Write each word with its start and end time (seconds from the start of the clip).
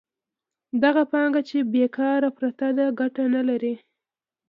دغه 0.83 1.03
پانګه 1.11 1.41
چې 1.49 1.57
بېکاره 1.73 2.29
پرته 2.37 2.67
ده 2.77 2.85
ګټه 2.99 3.23
نلري 3.33 3.73